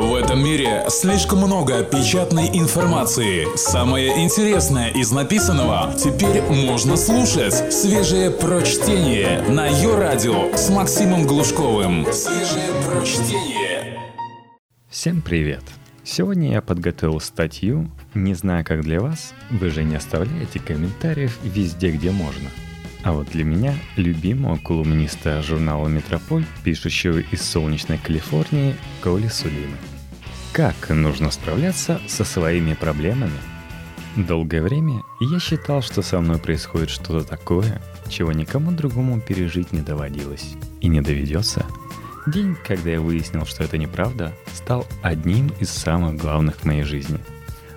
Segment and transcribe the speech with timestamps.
[0.00, 3.46] В этом мире слишком много печатной информации.
[3.54, 7.70] Самое интересное из написанного теперь можно слушать.
[7.70, 12.06] Свежее прочтение на ее радио с Максимом Глушковым.
[12.14, 14.00] Свежее прочтение.
[14.88, 15.64] Всем привет!
[16.02, 21.90] Сегодня я подготовил статью «Не знаю, как для вас, вы же не оставляете комментариев везде,
[21.90, 22.48] где можно».
[23.02, 29.76] А вот для меня, любимого колумниста журнала «Метрополь», пишущего из солнечной Калифорнии, Коли Сулима.
[30.52, 33.38] Как нужно справляться со своими проблемами?
[34.16, 39.80] Долгое время я считал, что со мной происходит что-то такое, чего никому другому пережить не
[39.80, 40.56] доводилось.
[40.80, 41.64] И не доведется.
[42.26, 47.18] День, когда я выяснил, что это неправда, стал одним из самых главных в моей жизни.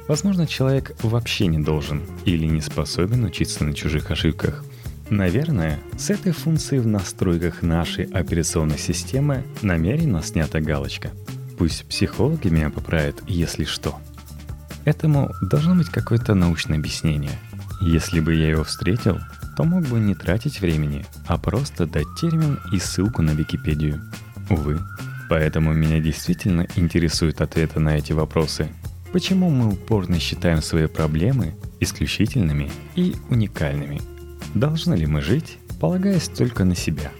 [0.07, 4.65] Возможно, человек вообще не должен или не способен учиться на чужих ошибках.
[5.09, 11.12] Наверное, с этой функцией в настройках нашей операционной системы намеренно снята галочка–
[11.57, 13.99] Пусть психологи меня поправят, если что.
[14.85, 17.40] Этому должно быть какое-то научное объяснение.
[17.81, 19.20] Если бы я его встретил,
[19.55, 24.01] то мог бы не тратить времени, а просто дать термин и ссылку на Википедию.
[24.49, 24.79] Увы.
[25.29, 28.68] Поэтому меня действительно интересуют ответы на эти вопросы.
[29.12, 34.01] Почему мы упорно считаем свои проблемы исключительными и уникальными?
[34.54, 37.12] Должны ли мы жить, полагаясь только на себя?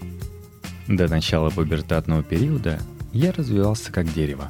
[0.88, 2.80] До начала пубертатного периода
[3.12, 4.50] я развивался как дерево.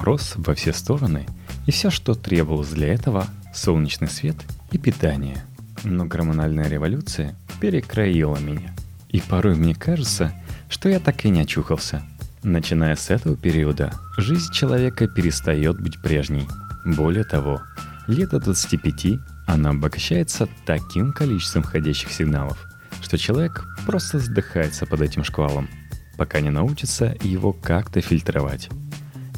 [0.00, 1.26] Рос во все стороны,
[1.66, 4.36] и все, что требовалось для этого– солнечный свет
[4.72, 5.44] и питание.
[5.84, 8.74] Но гормональная революция перекроила меня.
[9.08, 10.32] И порой мне кажется,
[10.68, 12.02] что я так и не очухался.
[12.42, 16.48] Начиная с этого периода, жизнь человека перестает быть прежней.
[16.84, 17.60] Более того,
[18.06, 22.68] лет до 25 она обогащается таким количеством входящих сигналов,
[23.02, 25.68] что человек просто вздыхается под этим шквалом–
[26.18, 28.68] пока не научится его как-то фильтровать.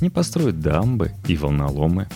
[0.01, 2.09] Не построят дамбы и волноломы.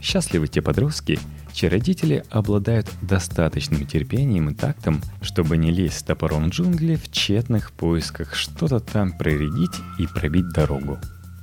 [0.00, 1.18] Счастливы те подростки,
[1.52, 7.10] чьи родители обладают достаточным терпением и тактом, чтобы не лезть с топором в джунгли в
[7.10, 10.98] тщетных поисках что-то там проредить и пробить дорогу.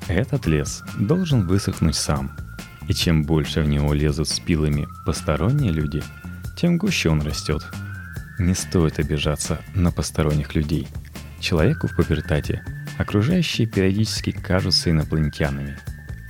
[0.07, 2.31] Этот лес должен высохнуть сам.
[2.91, 6.03] И чем больше в него лезут с пилами посторонние люди,
[6.57, 7.63] тем гуще он растет.
[8.37, 10.87] Не стоит обижаться на посторонних людей–
[11.41, 12.63] Человеку в пубертате
[12.99, 15.79] окружающие периодически кажутся инопланетянами.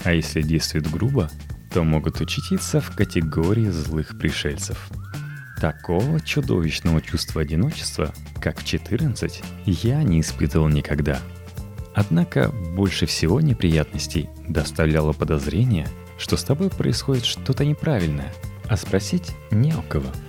[0.06, 1.30] А если действуют грубо,
[1.70, 4.90] то могут учтиться в категории злых пришельцев.
[5.60, 11.20] Такого чудовищного чувства одиночества, как в 14, я не испытывал никогда.
[11.94, 15.90] Однако больше всего неприятностей доставляло подозрение,
[16.22, 18.34] что с тобой происходит что-то неправильное,
[18.70, 20.08] а спросить не у кого–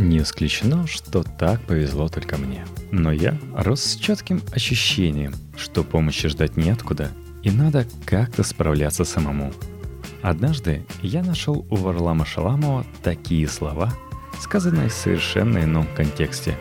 [0.00, 2.64] не исключено, что так повезло только мне.
[2.90, 7.10] Но я рос с четким ощущением, что помощи ждать неоткуда,
[7.42, 9.52] и надо как-то справляться самому.
[10.22, 13.92] Однажды я нашел у Варлама Шаламова такие слова,
[14.40, 16.56] сказанные в совершенно ином контексте,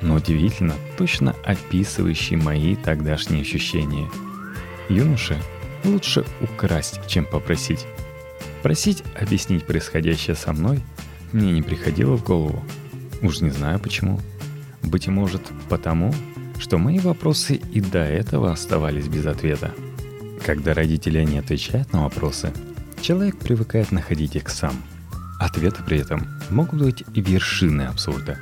[0.00, 4.08] но удивительно точно описывающие мои тогдашние ощущения.
[4.88, 5.36] Юноше
[5.84, 7.86] лучше украсть, чем попросить.
[8.64, 10.82] Просить объяснить происходящее со мной
[11.32, 12.64] мне не приходило в голову.
[13.20, 14.18] Уж не знаю почему.
[14.82, 16.14] Быть может, потому,
[16.58, 19.70] что мои вопросы и до этого оставались без ответа.
[20.46, 22.54] Когда родители не отвечают на вопросы,
[23.02, 24.72] человек привыкает находить их сам.
[25.38, 28.38] Ответы при этом могут быть вершины абсурда.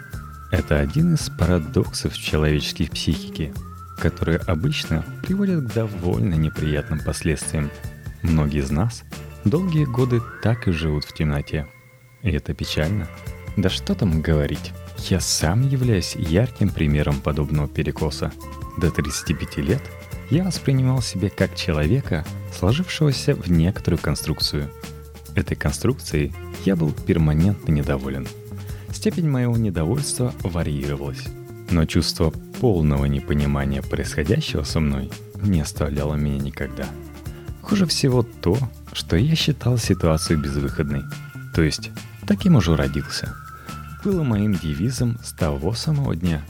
[0.53, 3.53] Это один из парадоксов человеческой психики,
[3.99, 7.73] которые обычно приводят к довольно неприятным последствиям.
[8.23, 9.03] Многие из нас
[9.45, 11.67] долгие годы так и живут в темноте.
[12.23, 13.09] И это печально.
[13.57, 14.73] Да что там говорить.
[15.09, 18.33] Я сам являюсь ярким примером подобного перекоса.
[18.79, 19.83] До 35 лет
[20.31, 22.25] я воспринимал себя как человека,
[22.57, 24.71] сложившегося в некоторую конструкцию.
[25.35, 26.33] Этой конструкцией
[26.65, 28.27] я был перманентно недоволен.
[28.93, 31.25] Степень моего недовольства варьировалась,
[31.71, 32.31] но чувство
[32.61, 35.11] полного непонимания происходящего со мной
[35.43, 36.87] не оставляло меня никогда.
[37.63, 38.57] Хуже всего то,
[38.93, 41.05] что я считал ситуацию безвыходной.
[41.55, 41.91] То есть,
[42.27, 43.35] таким уже родился–
[44.05, 46.43] было моим девизом с того самого дня,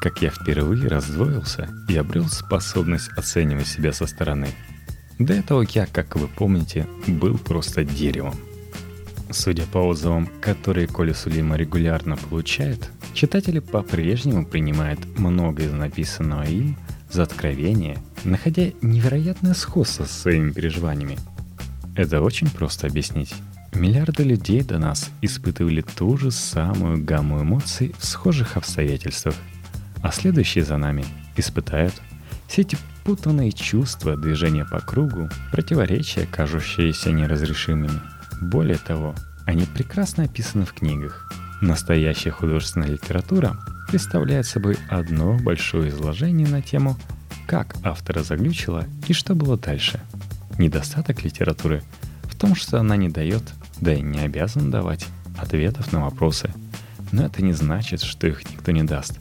[0.00, 4.48] как я впервые раздвоился и обрел способность оценивать себя со стороны.
[5.18, 8.34] До этого я, как вы помните, был просто деревом.
[9.30, 16.76] Судя по отзывам, которые Коля Сулима регулярно получает, читатели по-прежнему принимают многое из написанного им
[17.10, 21.18] за откровение, находя невероятное сходство со своими переживаниями.
[21.98, 23.34] Это очень просто объяснить.
[23.74, 29.34] Миллиарды людей до нас испытывали ту же самую гамму эмоций в схожих обстоятельствах,
[30.00, 31.04] а следующие за нами
[31.36, 31.92] испытают.
[32.46, 32.78] Все эти
[33.08, 38.02] Спутанные чувства, движения по кругу, противоречия, кажущиеся неразрешимыми.
[38.42, 39.14] Более того,
[39.46, 41.32] они прекрасно описаны в книгах.
[41.62, 43.56] Настоящая художественная литература
[43.88, 46.98] представляет собой одно большое изложение на тему,
[47.46, 49.98] как автора заглючило и что было дальше.
[50.58, 51.82] Недостаток литературы
[52.24, 53.42] в том, что она не дает,
[53.80, 55.06] да и не обязана давать,
[55.38, 56.50] ответов на вопросы.
[57.12, 59.18] Но это не значит, что их никто не даст.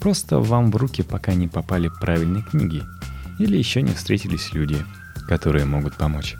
[0.00, 2.82] Просто вам в руки пока не попали правильные книги
[3.38, 4.78] или еще не встретились люди,
[5.28, 6.36] которые могут помочь.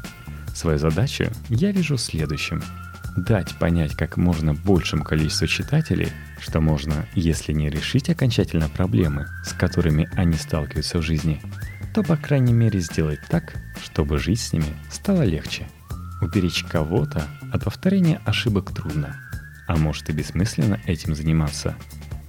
[0.55, 2.63] Свою задачу я вижу следующим–
[3.17, 9.53] дать понять как можно большему количеству читателей, что можно, если не решить окончательно проблемы, с
[9.53, 11.41] которыми они сталкиваются в жизни,
[11.97, 15.67] то, по крайней мере, сделать так, чтобы жить с ними стало легче.
[16.21, 19.19] Уберечь кого-то от повторения ошибок трудно,
[19.67, 21.75] а может и бессмысленно этим заниматься,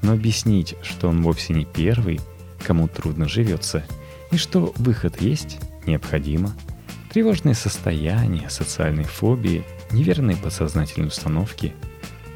[0.02, 2.22] но объяснить, что он вовсе не первый,
[2.66, 3.84] кому трудно живется,
[4.32, 6.54] и что выход есть, необходимо.
[7.12, 11.74] Тревожные состояния, социальные фобии– неверные подсознательные установки,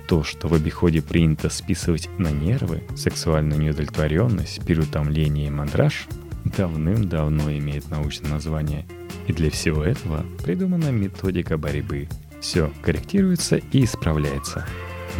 [0.05, 6.09] то, что в обиходе принято списывать на нервы, сексуальную неудовлетворенность, переутомление и мандраж,
[6.45, 8.85] давным-давно имеет научное название.
[9.27, 12.07] И для всего этого придумана методика борьбы.
[12.39, 14.65] Все корректируется и исправляется.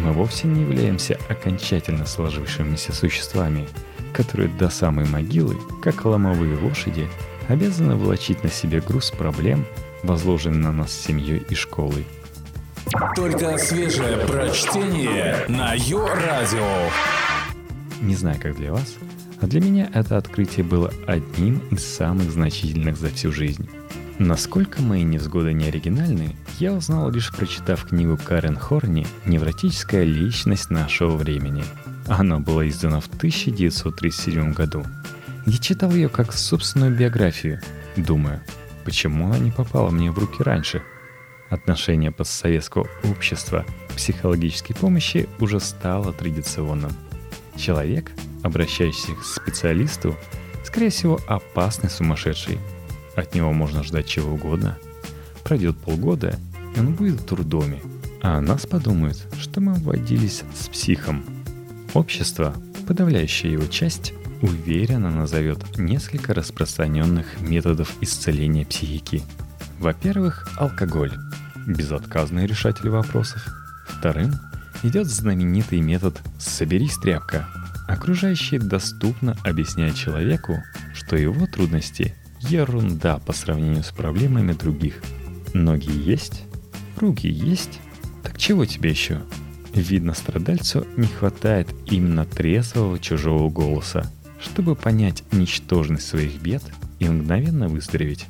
[0.00, 3.68] Мы вовсе не являемся окончательно сложившимися существами,
[4.12, 7.08] которые до самой могилы, как ломовые лошади,
[7.48, 9.64] обязаны влачить на себе груз проблем,
[10.02, 12.06] возложенный на нас семьей и школой–
[13.16, 16.90] только свежее прочтение на Йо-Радио.
[18.00, 18.96] Не знаю, как для вас,
[19.42, 23.68] а для меня это открытие было одним из самых значительных за всю жизнь.
[24.18, 31.16] Насколько мои невзгоды не оригинальны, я узнал лишь прочитав книгу Карен Хорни «Невротическая личность нашего
[31.16, 31.64] времени».
[32.06, 34.84] Она была издана в 1937 году.
[35.46, 37.60] Я читал ее как собственную биографию,
[37.96, 38.42] думая,
[38.84, 40.82] почему она не попала мне в руки раньше–
[41.52, 46.92] Отношение постсоветского общества к психологической помощи уже стало традиционным.
[47.56, 48.10] Человек,
[48.42, 50.16] обращающийся к специалисту,
[50.64, 52.58] скорее всего, опасный сумасшедший.
[53.16, 54.78] От него можно ждать чего угодно.
[55.44, 56.38] Пройдет полгода,
[56.76, 57.80] и он будет в трудоме,
[58.22, 61.24] а нас подумают, что мы вводились с психом.
[61.94, 62.54] Общество,
[62.86, 69.22] подавляющая его часть, уверенно назовет несколько распространенных методов исцеления психики.
[69.78, 71.12] Во-первых, алкоголь–
[71.66, 73.46] безотказный решатель вопросов.
[73.88, 74.32] Вторым
[74.82, 77.48] идет знаменитый метод «соберись, тряпка».
[77.86, 80.62] Окружающие доступно объясняют человеку,
[80.94, 85.00] что его трудности– ерунда по сравнению с проблемами других.
[85.54, 86.42] Ноги есть,
[86.96, 87.80] руки есть,
[88.22, 89.20] так чего тебе еще?
[89.74, 96.62] Видно, страдальцу не хватает именно трезвого чужого голоса, чтобы понять ничтожность своих бед
[96.98, 98.26] и мгновенно выздороветь.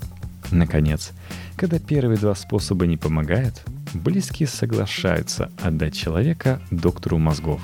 [0.50, 1.12] Наконец,
[1.56, 3.62] когда первые два способа не помогают,
[3.94, 7.62] близкие соглашаются отдать человека доктору мозгов,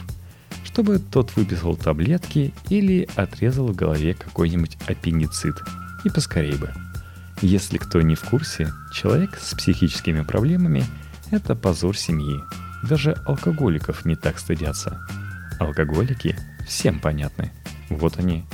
[0.69, 5.57] чтобы тот выписал таблетки или отрезал в голове какой-нибудь аппендицит.
[6.05, 6.71] И поскорее бы.
[7.41, 10.85] Если кто не в курсе, человек с психическими проблемами–
[11.31, 12.39] это позор семьи.
[12.83, 15.01] Даже алкоголиков не так стыдятся.
[15.59, 16.37] Алкоголики
[16.67, 17.51] всем понятны.
[17.89, 18.45] Вот они.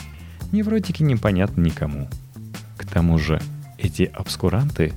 [0.53, 2.09] Невротики непонятны никому.
[2.77, 3.41] К тому же
[3.77, 4.93] эти обскуранты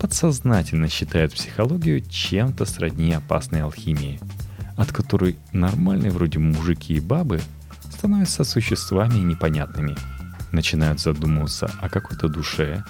[0.00, 4.20] подсознательно считают психологию чем-то сродни опасной алхимии,
[4.80, 7.40] от которой нормальные вроде мужики и бабы
[7.90, 9.94] становятся существами непонятными,
[10.52, 12.82] начинают задумываться о какой-то душе,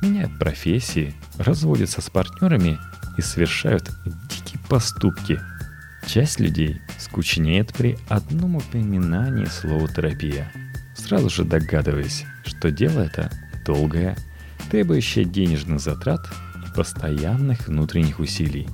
[0.00, 2.78] меняют профессии, разводятся с партнерами
[3.18, 3.90] и совершают
[4.30, 5.38] дикие поступки.
[6.06, 10.50] Часть людей скучнеет при одном упоминании слова терапия,
[10.96, 13.30] сразу же догадываясь, что дело это
[13.66, 14.16] долгое,
[14.70, 16.26] требующее денежных затрат
[16.74, 18.66] постоянных внутренних усилий.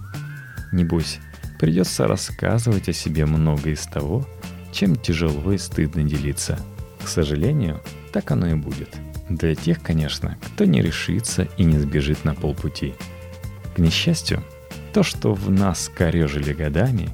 [0.72, 1.18] Небось,
[1.60, 4.26] придется рассказывать о себе много из того,
[4.72, 6.58] чем тяжело и стыдно делиться.
[7.04, 8.96] К сожалению, так оно и будет.
[9.28, 12.94] Для тех, конечно, кто не решится и не сбежит на полпути.
[13.76, 14.42] К несчастью,
[14.94, 17.10] то, что в нас корежили годами,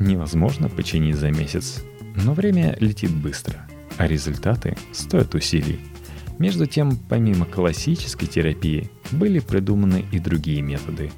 [0.00, 1.80] невозможно починить за месяц.
[2.16, 3.64] Но время летит быстро,
[3.96, 5.78] а результаты стоят усилий–
[6.38, 11.12] между тем, помимо классической терапии, были придуманы и другие методы,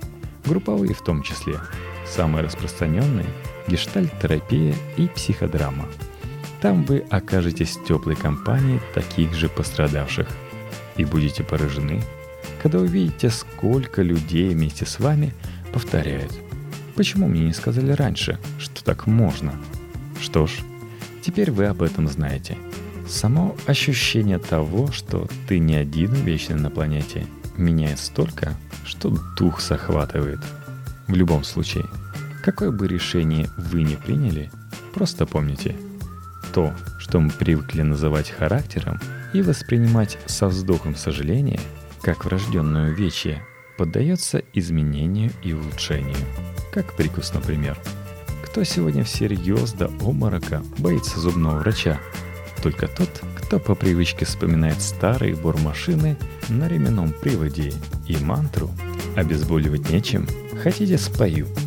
[0.44, 1.54] групповые в том числе.
[2.08, 3.26] Самые распространенные–
[3.68, 5.86] гештальт-терапия и психодрама.
[6.60, 10.28] Там вы окажетесь в теплой компании таких же пострадавших
[10.96, 12.02] и будете поражены,
[12.62, 15.34] когда увидите, сколько людей вместе с вами
[15.72, 16.32] повторяют.
[16.94, 19.54] Почему мне не сказали раньше, что так можно?
[20.20, 20.52] Что ж,
[21.22, 22.56] теперь вы об этом знаете–
[23.08, 30.40] Само ощущение того, что ты не один вечный на планете, меняет столько, что дух захватывает.
[31.08, 31.86] В любом случае,
[32.42, 34.50] какое бы решение вы ни приняли,
[34.92, 35.76] просто помните,
[36.52, 38.98] то, что мы привыкли называть характером
[39.32, 41.60] и воспринимать со вздохом сожаления,
[42.02, 43.42] как врожденную вечье,
[43.76, 46.16] поддается изменению и улучшению.
[46.72, 47.78] Как прикус, например.
[48.44, 52.00] Кто сегодня всерьез до обморока боится зубного врача?
[52.62, 56.16] Только тот, кто по привычке вспоминает старые бормашины
[56.48, 57.72] на ременном приводе
[58.08, 58.70] и мантру
[59.16, 60.26] «Обезболивать нечем,
[60.62, 61.46] хотите спою?»–